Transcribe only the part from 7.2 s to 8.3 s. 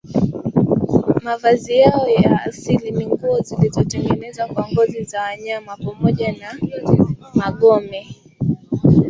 magome